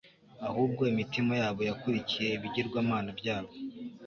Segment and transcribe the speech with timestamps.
[0.47, 3.51] ahubwo imitima yabo yakurikiye ibigirwamana byabo